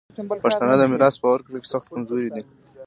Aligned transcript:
پښتانه 0.43 0.75
د 0.79 0.83
میراث 0.91 1.15
په 1.21 1.27
ورکړه 1.33 1.57
کي 1.61 1.67
سخت 1.73 1.87
کمزوري 1.93 2.29
دي. 2.35 2.43